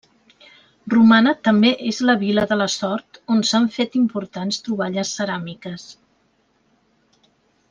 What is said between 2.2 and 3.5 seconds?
vil·la de la Sort on